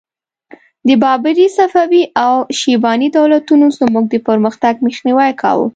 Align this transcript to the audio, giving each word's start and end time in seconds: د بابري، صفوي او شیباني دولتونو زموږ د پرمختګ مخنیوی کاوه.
د 0.87 0.89
بابري، 1.03 1.47
صفوي 1.57 2.03
او 2.23 2.33
شیباني 2.59 3.07
دولتونو 3.17 3.65
زموږ 3.79 4.05
د 4.09 4.15
پرمختګ 4.27 4.73
مخنیوی 4.85 5.31
کاوه. 5.41 5.67